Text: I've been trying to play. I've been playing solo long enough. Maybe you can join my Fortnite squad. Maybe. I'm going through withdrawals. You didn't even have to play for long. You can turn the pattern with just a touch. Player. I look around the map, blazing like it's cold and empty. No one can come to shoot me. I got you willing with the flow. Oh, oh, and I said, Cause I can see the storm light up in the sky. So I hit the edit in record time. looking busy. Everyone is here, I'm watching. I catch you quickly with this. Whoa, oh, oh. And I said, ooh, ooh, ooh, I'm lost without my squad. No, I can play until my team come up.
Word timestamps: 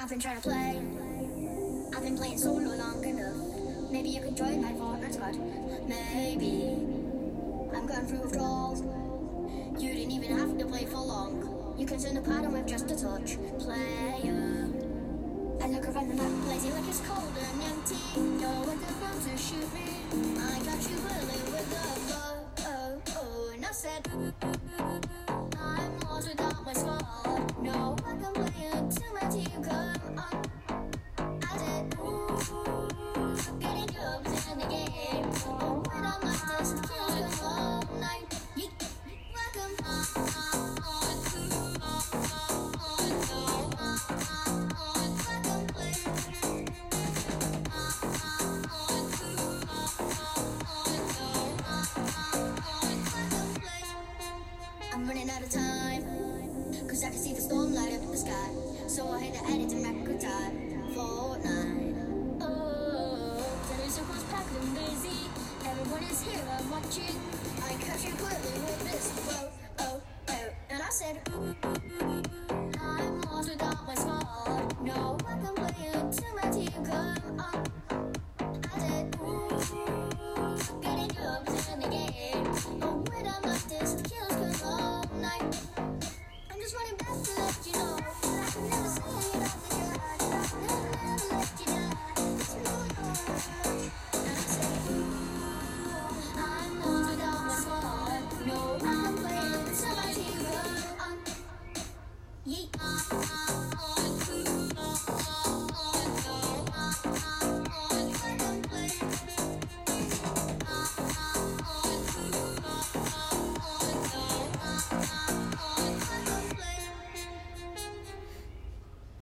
I've 0.00 0.08
been 0.08 0.20
trying 0.20 0.36
to 0.36 0.42
play. 0.42 0.80
I've 1.94 2.02
been 2.04 2.16
playing 2.16 2.38
solo 2.38 2.60
long 2.60 3.04
enough. 3.04 3.90
Maybe 3.90 4.10
you 4.10 4.20
can 4.20 4.36
join 4.36 4.62
my 4.62 4.70
Fortnite 4.70 5.14
squad. 5.14 5.34
Maybe. 5.88 6.76
I'm 7.74 7.84
going 7.84 8.06
through 8.06 8.20
withdrawals. 8.20 8.82
You 9.82 9.92
didn't 9.92 10.12
even 10.12 10.38
have 10.38 10.56
to 10.56 10.66
play 10.66 10.86
for 10.86 10.98
long. 10.98 11.74
You 11.76 11.84
can 11.84 12.00
turn 12.00 12.14
the 12.14 12.20
pattern 12.20 12.52
with 12.52 12.68
just 12.68 12.88
a 12.92 12.96
touch. 12.96 13.38
Player. 13.58 14.68
I 15.60 15.66
look 15.66 15.88
around 15.88 16.08
the 16.10 16.14
map, 16.14 16.30
blazing 16.44 16.72
like 16.74 16.88
it's 16.88 17.00
cold 17.00 17.34
and 17.36 17.62
empty. 17.62 17.96
No 18.40 18.50
one 18.70 18.78
can 18.78 18.94
come 19.02 19.18
to 19.18 19.36
shoot 19.36 19.74
me. 19.74 19.82
I 20.38 20.58
got 20.62 20.78
you 20.88 20.96
willing 21.02 21.46
with 21.50 21.68
the 21.70 21.82
flow. 22.06 22.46
Oh, 22.60 23.02
oh, 23.16 23.50
and 23.52 23.66
I 23.66 23.72
said, 23.72 24.06
Cause 56.88 57.04
I 57.04 57.10
can 57.10 57.18
see 57.18 57.32
the 57.32 57.40
storm 57.40 57.74
light 57.74 57.92
up 57.92 58.02
in 58.02 58.10
the 58.10 58.16
sky. 58.16 58.50
So 58.88 59.08
I 59.08 59.20
hit 59.20 59.34
the 59.34 59.44
edit 59.50 59.72
in 59.72 59.82
record 59.84 60.20
time. 60.20 60.77
looking 64.52 64.74
busy. 64.74 65.28
Everyone 65.64 66.02
is 66.04 66.22
here, 66.22 66.40
I'm 66.58 66.70
watching. 66.70 67.14
I 67.62 67.72
catch 67.74 68.04
you 68.04 68.12
quickly 68.12 68.60
with 68.60 68.90
this. 68.90 69.10
Whoa, 69.26 69.48
oh, 69.80 70.00
oh. 70.28 70.48
And 70.70 70.82
I 70.82 70.88
said, 70.90 71.20
ooh, 71.30 71.54
ooh, 71.66 72.04
ooh, 72.04 72.22
I'm 72.80 73.20
lost 73.22 73.50
without 73.50 73.86
my 73.86 73.94
squad. 73.94 74.76
No, 74.82 75.18
I 75.26 75.32
can 75.38 75.54
play 75.54 75.88
until 75.92 76.34
my 76.34 76.50
team 76.50 76.84
come 76.84 77.40
up. 77.40 77.87